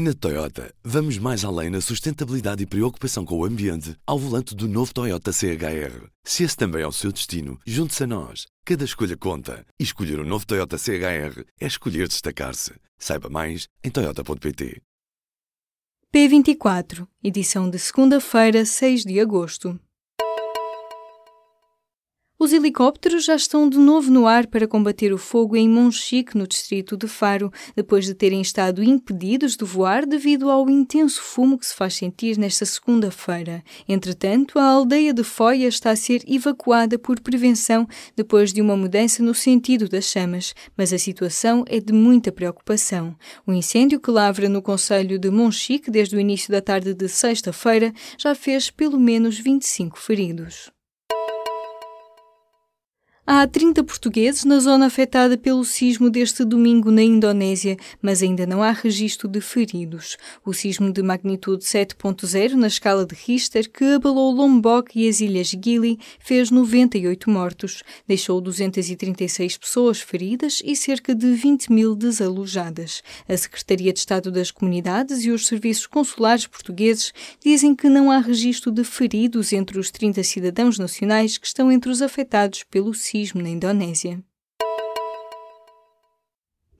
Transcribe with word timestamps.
Na 0.00 0.14
Toyota, 0.14 0.72
vamos 0.84 1.18
mais 1.18 1.44
além 1.44 1.70
na 1.70 1.80
sustentabilidade 1.80 2.62
e 2.62 2.66
preocupação 2.66 3.24
com 3.24 3.36
o 3.36 3.44
ambiente 3.44 3.96
ao 4.06 4.16
volante 4.16 4.54
do 4.54 4.68
novo 4.68 4.94
Toyota 4.94 5.32
CHR. 5.32 6.06
Se 6.22 6.44
esse 6.44 6.56
também 6.56 6.82
é 6.82 6.86
o 6.86 6.92
seu 6.92 7.10
destino, 7.10 7.58
junte-se 7.66 8.04
a 8.04 8.06
nós. 8.06 8.46
Cada 8.64 8.84
escolha 8.84 9.16
conta. 9.16 9.66
E 9.76 9.82
escolher 9.82 10.20
o 10.20 10.22
um 10.22 10.24
novo 10.24 10.46
Toyota 10.46 10.78
CHR 10.78 11.42
é 11.60 11.66
escolher 11.66 12.06
destacar-se. 12.06 12.74
Saiba 12.96 13.28
mais 13.28 13.66
em 13.82 13.90
Toyota.pt. 13.90 14.80
P24, 16.14 17.04
edição 17.20 17.68
de 17.68 17.80
segunda-feira, 17.80 18.64
6 18.64 19.02
de 19.02 19.18
agosto. 19.18 19.80
Os 22.48 22.54
helicópteros 22.54 23.26
já 23.26 23.36
estão 23.36 23.68
de 23.68 23.76
novo 23.76 24.10
no 24.10 24.26
ar 24.26 24.46
para 24.46 24.66
combater 24.66 25.12
o 25.12 25.18
fogo 25.18 25.54
em 25.54 25.68
Monchique, 25.68 26.34
no 26.34 26.46
distrito 26.46 26.96
de 26.96 27.06
Faro, 27.06 27.52
depois 27.76 28.06
de 28.06 28.14
terem 28.14 28.40
estado 28.40 28.82
impedidos 28.82 29.54
de 29.54 29.66
voar 29.66 30.06
devido 30.06 30.50
ao 30.50 30.66
intenso 30.70 31.20
fumo 31.20 31.58
que 31.58 31.66
se 31.66 31.74
faz 31.74 31.96
sentir 31.96 32.38
nesta 32.38 32.64
segunda-feira. 32.64 33.62
Entretanto, 33.86 34.58
a 34.58 34.64
aldeia 34.64 35.12
de 35.12 35.22
Foia 35.22 35.68
está 35.68 35.90
a 35.90 35.96
ser 35.96 36.22
evacuada 36.26 36.98
por 36.98 37.20
prevenção 37.20 37.86
depois 38.16 38.50
de 38.50 38.62
uma 38.62 38.78
mudança 38.78 39.22
no 39.22 39.34
sentido 39.34 39.86
das 39.86 40.06
chamas, 40.06 40.54
mas 40.74 40.90
a 40.90 40.98
situação 40.98 41.66
é 41.68 41.78
de 41.78 41.92
muita 41.92 42.32
preocupação. 42.32 43.14
O 43.46 43.52
incêndio 43.52 44.00
que 44.00 44.10
lavra 44.10 44.48
no 44.48 44.62
Conselho 44.62 45.18
de 45.18 45.28
Monchique 45.28 45.90
desde 45.90 46.16
o 46.16 46.20
início 46.20 46.50
da 46.50 46.62
tarde 46.62 46.94
de 46.94 47.10
sexta-feira 47.10 47.92
já 48.16 48.34
fez 48.34 48.70
pelo 48.70 48.98
menos 48.98 49.38
25 49.38 49.98
feridos. 49.98 50.70
Há 53.30 53.46
30 53.46 53.84
portugueses 53.84 54.46
na 54.46 54.58
zona 54.58 54.86
afetada 54.86 55.36
pelo 55.36 55.62
sismo 55.62 56.08
deste 56.08 56.46
domingo 56.46 56.90
na 56.90 57.02
Indonésia, 57.02 57.76
mas 58.00 58.22
ainda 58.22 58.46
não 58.46 58.62
há 58.62 58.70
registro 58.70 59.28
de 59.28 59.38
feridos. 59.42 60.16
O 60.42 60.54
sismo 60.54 60.90
de 60.90 61.02
magnitude 61.02 61.62
7.0 61.62 62.54
na 62.54 62.68
escala 62.68 63.04
de 63.04 63.14
Richter, 63.14 63.70
que 63.70 63.84
abalou 63.84 64.32
Lombok 64.32 64.98
e 64.98 65.06
as 65.06 65.20
ilhas 65.20 65.48
Gili, 65.48 65.98
fez 66.18 66.50
98 66.50 67.28
mortos, 67.28 67.82
deixou 68.06 68.40
236 68.40 69.58
pessoas 69.58 70.00
feridas 70.00 70.62
e 70.64 70.74
cerca 70.74 71.14
de 71.14 71.30
20 71.30 71.70
mil 71.70 71.94
desalojadas. 71.94 73.02
A 73.28 73.36
Secretaria 73.36 73.92
de 73.92 73.98
Estado 73.98 74.32
das 74.32 74.50
Comunidades 74.50 75.26
e 75.26 75.30
os 75.30 75.46
serviços 75.46 75.86
consulares 75.86 76.46
portugueses 76.46 77.12
dizem 77.44 77.76
que 77.76 77.90
não 77.90 78.10
há 78.10 78.20
registro 78.20 78.72
de 78.72 78.84
feridos 78.84 79.52
entre 79.52 79.78
os 79.78 79.90
30 79.90 80.22
cidadãos 80.22 80.78
nacionais 80.78 81.36
que 81.36 81.46
estão 81.46 81.70
entre 81.70 81.90
os 81.90 82.00
afetados 82.00 82.64
pelo 82.70 82.94
sismo 82.94 83.17
na 83.34 83.48
Indonésia. 83.48 84.22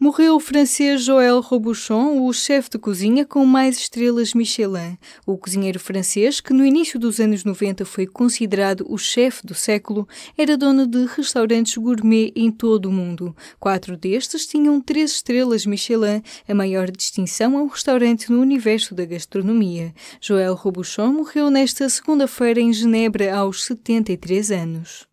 Morreu 0.00 0.36
o 0.36 0.40
francês 0.40 1.02
Joël 1.02 1.40
Robuchon, 1.40 2.24
o 2.24 2.32
chefe 2.32 2.70
de 2.70 2.78
cozinha 2.78 3.26
com 3.26 3.44
mais 3.44 3.78
estrelas 3.78 4.32
Michelin. 4.32 4.96
O 5.26 5.36
cozinheiro 5.36 5.80
francês, 5.80 6.40
que 6.40 6.52
no 6.52 6.64
início 6.64 7.00
dos 7.00 7.18
anos 7.18 7.42
90 7.42 7.84
foi 7.84 8.06
considerado 8.06 8.86
o 8.88 8.96
chefe 8.96 9.44
do 9.44 9.56
século, 9.56 10.06
era 10.36 10.56
dono 10.56 10.86
de 10.86 11.04
restaurantes 11.04 11.76
gourmet 11.76 12.32
em 12.36 12.48
todo 12.48 12.86
o 12.86 12.92
mundo. 12.92 13.34
Quatro 13.58 13.96
destes 13.96 14.46
tinham 14.46 14.80
três 14.80 15.10
estrelas 15.10 15.66
Michelin, 15.66 16.22
a 16.48 16.54
maior 16.54 16.92
distinção 16.92 17.58
a 17.58 17.62
um 17.62 17.66
restaurante 17.66 18.30
no 18.30 18.40
universo 18.40 18.94
da 18.94 19.04
gastronomia. 19.04 19.92
Joël 20.20 20.54
Robuchon 20.54 21.12
morreu 21.12 21.50
nesta 21.50 21.88
segunda-feira 21.88 22.60
em 22.60 22.72
Genebra 22.72 23.36
aos 23.36 23.64
73 23.64 24.52
anos. 24.52 25.08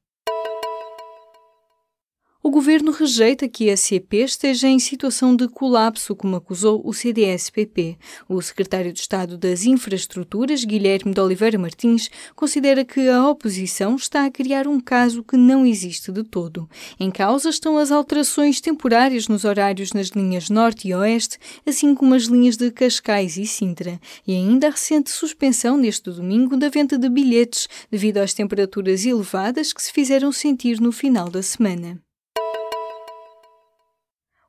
Governo 2.55 2.93
rejeita 2.93 3.49
que 3.49 3.69
a 3.69 3.75
CP 3.75 4.23
esteja 4.23 4.69
em 4.69 4.79
situação 4.79 5.35
de 5.35 5.45
colapso, 5.45 6.15
como 6.15 6.37
acusou 6.37 6.81
o 6.85 6.93
CDS-PP. 6.93 7.97
O 8.29 8.41
secretário 8.41 8.93
de 8.93 8.99
Estado 9.01 9.37
das 9.37 9.65
Infraestruturas, 9.65 10.63
Guilherme 10.63 11.13
de 11.13 11.19
Oliveira 11.19 11.59
Martins, 11.59 12.09
considera 12.33 12.85
que 12.85 13.09
a 13.09 13.27
oposição 13.27 13.97
está 13.97 14.23
a 14.23 14.31
criar 14.31 14.69
um 14.69 14.79
caso 14.79 15.21
que 15.21 15.35
não 15.35 15.65
existe 15.65 16.13
de 16.13 16.23
todo. 16.23 16.69
Em 16.97 17.11
causa 17.11 17.49
estão 17.49 17.77
as 17.77 17.91
alterações 17.91 18.61
temporárias 18.61 19.27
nos 19.27 19.43
horários 19.43 19.91
nas 19.91 20.07
linhas 20.07 20.49
Norte 20.49 20.87
e 20.87 20.93
Oeste, 20.93 21.37
assim 21.67 21.93
como 21.93 22.15
as 22.15 22.23
linhas 22.23 22.55
de 22.55 22.71
Cascais 22.71 23.35
e 23.35 23.45
Sintra, 23.45 23.99
e 24.25 24.33
ainda 24.33 24.67
a 24.67 24.71
recente 24.71 25.11
suspensão 25.11 25.75
neste 25.75 26.09
domingo 26.09 26.55
da 26.55 26.69
venda 26.69 26.97
de 26.97 27.09
bilhetes 27.09 27.67
devido 27.91 28.19
às 28.19 28.33
temperaturas 28.33 29.05
elevadas 29.05 29.73
que 29.73 29.83
se 29.83 29.91
fizeram 29.91 30.31
sentir 30.31 30.79
no 30.79 30.93
final 30.93 31.29
da 31.29 31.43
semana. 31.43 32.04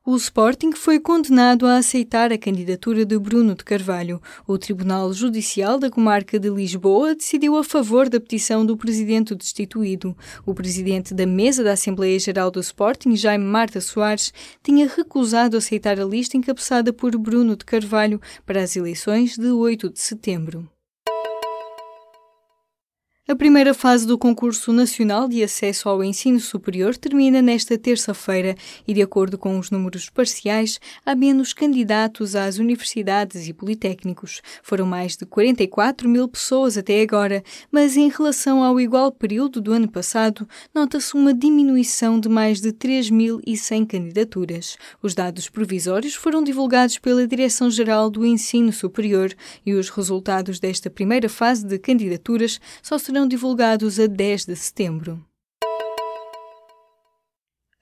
O 0.09 0.15
Sporting 0.15 0.71
foi 0.71 1.01
condenado 1.01 1.65
a 1.65 1.75
aceitar 1.75 2.31
a 2.31 2.37
candidatura 2.37 3.05
de 3.05 3.19
Bruno 3.19 3.53
de 3.53 3.65
Carvalho. 3.65 4.21
O 4.47 4.57
Tribunal 4.57 5.11
Judicial 5.11 5.77
da 5.77 5.89
Comarca 5.89 6.39
de 6.39 6.49
Lisboa 6.49 7.13
decidiu 7.13 7.57
a 7.57 7.63
favor 7.63 8.07
da 8.07 8.17
petição 8.17 8.65
do 8.65 8.77
presidente 8.77 9.35
destituído. 9.35 10.15
O 10.45 10.53
presidente 10.53 11.13
da 11.13 11.25
mesa 11.25 11.61
da 11.61 11.73
Assembleia 11.73 12.17
Geral 12.17 12.49
do 12.49 12.61
Sporting, 12.61 13.17
Jaime 13.17 13.43
Marta 13.43 13.81
Soares, 13.81 14.31
tinha 14.63 14.87
recusado 14.87 15.57
aceitar 15.57 15.99
a 15.99 16.05
lista 16.05 16.37
encabeçada 16.37 16.93
por 16.93 17.11
Bruno 17.17 17.57
de 17.57 17.65
Carvalho 17.65 18.21
para 18.45 18.63
as 18.63 18.77
eleições 18.77 19.37
de 19.37 19.51
8 19.51 19.89
de 19.89 19.99
setembro. 19.99 20.69
A 23.29 23.35
primeira 23.35 23.73
fase 23.73 24.07
do 24.07 24.17
Concurso 24.17 24.71
Nacional 24.71 25.27
de 25.27 25.43
Acesso 25.43 25.89
ao 25.89 26.01
Ensino 26.01 26.39
Superior 26.39 26.95
termina 26.95 27.41
nesta 27.41 27.77
terça-feira 27.77 28.55
e, 28.87 28.93
de 28.93 29.01
acordo 29.01 29.37
com 29.37 29.59
os 29.59 29.69
números 29.69 30.09
parciais, 30.09 30.79
há 31.05 31.13
menos 31.13 31.51
candidatos 31.51 32.37
às 32.37 32.57
universidades 32.57 33.45
e 33.45 33.51
politécnicos. 33.51 34.41
Foram 34.63 34.85
mais 34.85 35.17
de 35.17 35.25
44 35.25 36.07
mil 36.07 36.25
pessoas 36.29 36.77
até 36.77 37.01
agora, 37.01 37.43
mas 37.69 37.97
em 37.97 38.07
relação 38.07 38.63
ao 38.63 38.79
igual 38.79 39.11
período 39.11 39.59
do 39.59 39.73
ano 39.73 39.91
passado, 39.91 40.47
nota-se 40.73 41.13
uma 41.13 41.33
diminuição 41.33 42.21
de 42.21 42.29
mais 42.29 42.61
de 42.61 42.71
3.100 42.71 43.87
candidaturas. 43.87 44.77
Os 45.03 45.13
dados 45.13 45.49
provisórios 45.49 46.15
foram 46.15 46.41
divulgados 46.41 46.97
pela 46.97 47.27
Direção-Geral 47.27 48.09
do 48.09 48.25
Ensino 48.25 48.71
Superior 48.71 49.33
e 49.65 49.73
os 49.73 49.89
resultados 49.89 50.61
desta 50.61 50.89
primeira 50.89 51.27
fase 51.27 51.65
de 51.65 51.77
candidaturas 51.77 52.61
só 52.81 52.97
serão 52.97 53.16
serão 53.17 53.27
divulgados 53.27 53.99
a 53.99 54.05
10 54.05 54.45
de 54.45 54.55
setembro. 54.55 55.25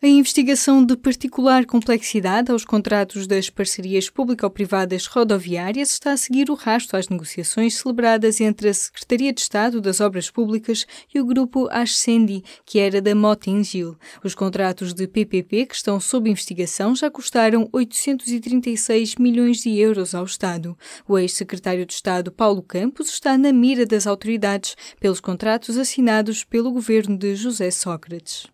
A 0.05 0.07
investigação 0.07 0.85
de 0.85 0.95
particular 0.95 1.65
complexidade 1.65 2.51
aos 2.51 2.63
contratos 2.63 3.25
das 3.25 3.49
parcerias 3.49 4.07
público-privadas 4.07 5.07
rodoviárias 5.07 5.89
está 5.89 6.11
a 6.11 6.17
seguir 6.17 6.51
o 6.51 6.53
rasto 6.53 6.95
às 6.95 7.09
negociações 7.09 7.73
celebradas 7.73 8.39
entre 8.39 8.69
a 8.69 8.73
Secretaria 8.75 9.33
de 9.33 9.41
Estado 9.41 9.81
das 9.81 9.99
Obras 9.99 10.29
Públicas 10.29 10.85
e 11.11 11.19
o 11.19 11.25
grupo 11.25 11.67
Ascendi, 11.71 12.43
que 12.63 12.77
era 12.77 13.01
da 13.01 13.15
Motengil. 13.15 13.97
Os 14.23 14.35
contratos 14.35 14.93
de 14.93 15.07
PPP 15.07 15.65
que 15.65 15.75
estão 15.75 15.99
sob 15.99 16.29
investigação 16.29 16.95
já 16.95 17.09
custaram 17.09 17.67
836 17.73 19.15
milhões 19.15 19.57
de 19.57 19.75
euros 19.75 20.13
ao 20.13 20.25
Estado. 20.25 20.77
O 21.07 21.17
ex-secretário 21.17 21.83
de 21.83 21.93
Estado 21.93 22.31
Paulo 22.31 22.61
Campos 22.61 23.09
está 23.09 23.35
na 23.39 23.51
mira 23.51 23.87
das 23.87 24.05
autoridades 24.05 24.75
pelos 24.99 25.19
contratos 25.19 25.79
assinados 25.79 26.43
pelo 26.43 26.71
governo 26.71 27.17
de 27.17 27.35
José 27.35 27.71
Sócrates. 27.71 28.53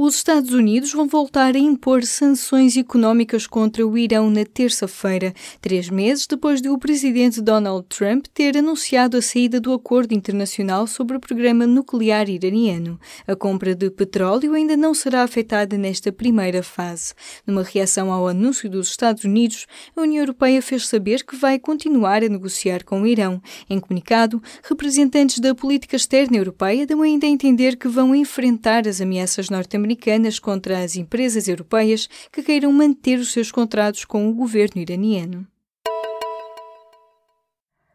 Os 0.00 0.14
Estados 0.14 0.52
Unidos 0.52 0.92
vão 0.92 1.08
voltar 1.08 1.56
a 1.56 1.58
impor 1.58 2.04
sanções 2.04 2.76
económicas 2.76 3.48
contra 3.48 3.84
o 3.84 3.98
Irão 3.98 4.30
na 4.30 4.44
terça-feira, 4.44 5.34
três 5.60 5.90
meses 5.90 6.24
depois 6.24 6.62
de 6.62 6.68
o 6.68 6.78
presidente 6.78 7.40
Donald 7.40 7.84
Trump 7.88 8.26
ter 8.32 8.56
anunciado 8.56 9.16
a 9.16 9.20
saída 9.20 9.60
do 9.60 9.72
acordo 9.72 10.14
internacional 10.14 10.86
sobre 10.86 11.16
o 11.16 11.20
programa 11.20 11.66
nuclear 11.66 12.30
iraniano. 12.30 12.96
A 13.26 13.34
compra 13.34 13.74
de 13.74 13.90
petróleo 13.90 14.54
ainda 14.54 14.76
não 14.76 14.94
será 14.94 15.24
afetada 15.24 15.76
nesta 15.76 16.12
primeira 16.12 16.62
fase. 16.62 17.12
Numa 17.44 17.64
reação 17.64 18.12
ao 18.12 18.28
anúncio 18.28 18.70
dos 18.70 18.90
Estados 18.90 19.24
Unidos, 19.24 19.66
a 19.96 20.02
União 20.02 20.22
Europeia 20.22 20.62
fez 20.62 20.86
saber 20.86 21.24
que 21.24 21.34
vai 21.34 21.58
continuar 21.58 22.22
a 22.22 22.28
negociar 22.28 22.84
com 22.84 23.02
o 23.02 23.06
Irão. 23.06 23.42
Em 23.68 23.80
comunicado, 23.80 24.40
representantes 24.62 25.40
da 25.40 25.56
política 25.56 25.96
externa 25.96 26.36
europeia 26.36 26.86
dão 26.86 27.02
ainda 27.02 27.26
a 27.26 27.28
entender 27.28 27.76
que 27.76 27.88
vão 27.88 28.14
enfrentar 28.14 28.86
as 28.86 29.00
ameaças 29.00 29.50
norte-americanas 29.50 29.87
americanas 29.88 30.38
contra 30.38 30.80
as 30.84 30.96
empresas 30.96 31.48
europeias 31.48 32.08
que 32.30 32.42
queiram 32.42 32.70
manter 32.70 33.18
os 33.18 33.32
seus 33.32 33.50
contratos 33.50 34.04
com 34.04 34.28
o 34.28 34.34
governo 34.34 34.82
iraniano. 34.82 35.46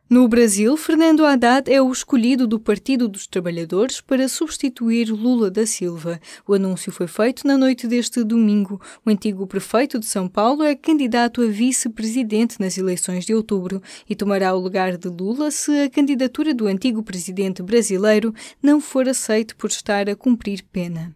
No 0.09 0.27
Brasil, 0.27 0.75
Fernando 0.77 1.25
Haddad 1.25 1.71
é 1.71 1.81
o 1.81 1.91
escolhido 1.91 2.45
do 2.45 2.59
Partido 2.59 3.07
dos 3.07 3.25
Trabalhadores 3.25 3.99
para 3.99 4.27
substituir 4.27 5.09
Lula 5.09 5.49
da 5.49 5.65
Silva. 5.65 6.19
O 6.47 6.53
anúncio 6.53 6.91
foi 6.91 7.07
feito 7.07 7.47
na 7.47 7.57
noite 7.57 7.87
deste 7.87 8.23
domingo. 8.23 8.79
O 9.03 9.09
antigo 9.09 9.47
prefeito 9.47 9.97
de 9.97 10.05
São 10.05 10.27
Paulo 10.27 10.61
é 10.61 10.75
candidato 10.75 11.41
a 11.41 11.47
vice-presidente 11.47 12.59
nas 12.59 12.77
eleições 12.77 13.25
de 13.25 13.33
outubro 13.33 13.81
e 14.07 14.15
tomará 14.15 14.53
o 14.53 14.59
lugar 14.59 14.97
de 14.97 15.09
Lula 15.09 15.49
se 15.49 15.71
a 15.81 15.89
candidatura 15.89 16.53
do 16.53 16.67
antigo 16.67 17.01
presidente 17.01 17.63
brasileiro 17.63 18.35
não 18.61 18.79
for 18.79 19.09
aceita 19.09 19.55
por 19.55 19.71
estar 19.71 20.07
a 20.09 20.15
cumprir 20.15 20.63
pena. 20.71 21.15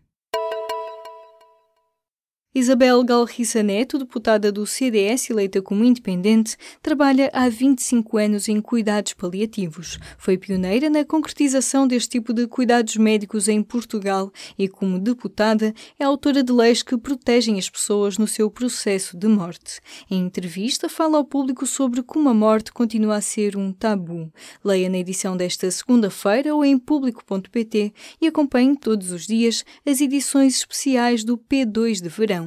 Isabel 2.58 3.04
Galriça 3.04 3.62
Neto, 3.62 4.00
deputada 4.00 4.52
do 4.52 4.66
CDS 4.66 5.30
eleita 5.30 5.62
como 5.62 5.84
independente, 5.84 6.58
trabalha 6.82 7.30
há 7.32 7.48
25 7.48 8.18
anos 8.18 8.50
em 8.50 8.60
cuidados 8.60 9.14
paliativos. 9.14 10.00
Foi 10.18 10.40
pioneira 10.40 10.90
na 10.90 11.06
concretização 11.06 11.88
deste 11.88 12.10
tipo 12.10 12.34
de 12.34 12.48
cuidados 12.48 12.98
médicos 12.98 13.48
em 13.48 13.62
Portugal 13.62 14.32
e, 14.58 14.68
como 14.68 14.98
deputada, 14.98 15.72
é 16.00 16.04
autora 16.04 16.42
de 16.42 16.52
leis 16.52 16.82
que 16.82 16.98
protegem 16.98 17.60
as 17.60 17.70
pessoas 17.70 18.18
no 18.18 18.26
seu 18.26 18.50
processo 18.50 19.16
de 19.16 19.28
morte. 19.28 19.80
Em 20.10 20.26
entrevista, 20.26 20.90
fala 20.90 21.20
ao 21.20 21.26
público 21.26 21.68
sobre 21.68 22.02
como 22.02 22.28
a 22.28 22.34
morte 22.34 22.72
continua 22.72 23.18
a 23.18 23.22
ser 23.22 23.56
um 23.56 23.72
tabu. 23.72 24.34
Leia 24.66 24.90
na 24.90 24.98
edição 24.98 25.38
desta 25.38 25.70
segunda-feira 25.70 26.56
ou 26.56 26.66
em 26.66 26.76
público.pt 26.76 27.94
e 28.20 28.26
acompanhe 28.26 28.76
todos 28.76 29.12
os 29.12 29.28
dias 29.28 29.64
as 29.86 30.02
edições 30.02 30.58
especiais 30.58 31.24
do 31.24 31.38
P2 31.38 32.02
de 32.02 32.10
verão. 32.10 32.47